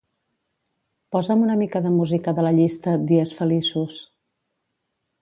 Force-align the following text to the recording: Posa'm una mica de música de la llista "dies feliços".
Posa'm 1.15 1.43
una 1.49 1.59
mica 1.59 1.83
de 1.87 1.93
música 1.97 2.35
de 2.39 2.49
la 2.49 2.57
llista 2.61 2.97
"dies 3.15 3.37
feliços". 3.43 4.03